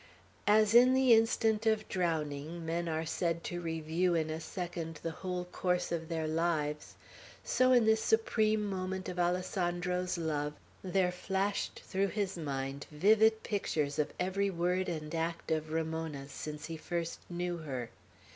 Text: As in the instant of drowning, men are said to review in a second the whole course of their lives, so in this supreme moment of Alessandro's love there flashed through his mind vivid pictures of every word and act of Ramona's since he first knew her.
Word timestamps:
As 0.47 0.73
in 0.73 0.95
the 0.95 1.13
instant 1.13 1.67
of 1.67 1.87
drowning, 1.87 2.65
men 2.65 2.89
are 2.89 3.05
said 3.05 3.43
to 3.43 3.61
review 3.61 4.15
in 4.15 4.31
a 4.31 4.39
second 4.41 4.99
the 5.03 5.11
whole 5.11 5.45
course 5.45 5.91
of 5.91 6.09
their 6.09 6.25
lives, 6.27 6.95
so 7.43 7.71
in 7.71 7.85
this 7.85 8.01
supreme 8.03 8.65
moment 8.65 9.07
of 9.07 9.19
Alessandro's 9.19 10.17
love 10.17 10.53
there 10.81 11.11
flashed 11.11 11.83
through 11.85 12.07
his 12.07 12.35
mind 12.35 12.87
vivid 12.89 13.43
pictures 13.43 13.99
of 13.99 14.11
every 14.19 14.49
word 14.49 14.89
and 14.89 15.13
act 15.13 15.51
of 15.51 15.71
Ramona's 15.71 16.31
since 16.31 16.65
he 16.65 16.77
first 16.77 17.19
knew 17.29 17.57
her. 17.57 17.91